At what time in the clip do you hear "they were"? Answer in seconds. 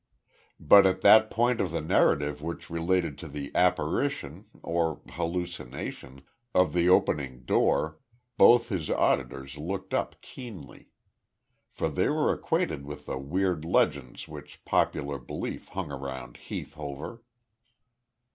11.87-12.33